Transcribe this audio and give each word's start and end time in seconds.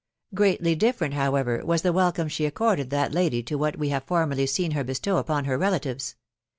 Greatly 0.33 0.73
different, 0.73 1.13
however, 1.13 1.63
was 1.63 1.83
the 1.83 1.93
welcome 1.93 2.27
she 2.27 2.45
accorded 2.47 2.89
that 2.89 3.13
lady 3.13 3.43
to 3.43 3.53
what 3.55 3.77
we 3.77 3.89
have 3.89 4.03
formerly 4.03 4.47
seen 4.47 4.71
her 4.71 4.83
bestow 4.83 5.17
upon 5.17 5.45
her 5.45 5.59
relatives. 5.59 6.15